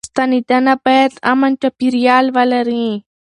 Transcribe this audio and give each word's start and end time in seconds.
ستنېدنه 0.09 0.73
بايد 0.83 1.13
امن 1.31 1.51
چاپيريال 1.61 2.25
ولري. 2.35 2.85